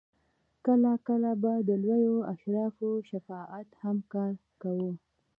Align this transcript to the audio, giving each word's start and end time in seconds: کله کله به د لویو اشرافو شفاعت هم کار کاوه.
کله 0.65 0.91
کله 1.07 1.31
به 1.41 1.53
د 1.67 1.69
لویو 1.85 2.15
اشرافو 2.33 2.89
شفاعت 3.09 3.69
هم 3.81 3.97
کار 4.13 4.33
کاوه. 4.61 4.91